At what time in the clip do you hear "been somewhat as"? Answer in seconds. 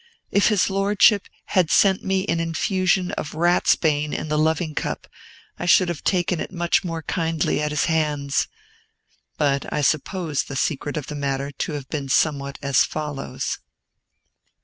11.89-12.83